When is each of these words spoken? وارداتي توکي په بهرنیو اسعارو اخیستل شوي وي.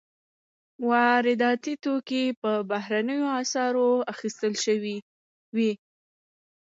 وارداتي 0.89 1.73
توکي 1.85 2.23
په 2.41 2.51
بهرنیو 2.71 3.25
اسعارو 3.41 3.87
اخیستل 4.13 4.53
شوي 4.65 4.97
وي. 5.55 5.71